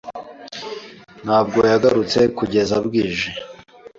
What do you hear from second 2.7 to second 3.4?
bwije.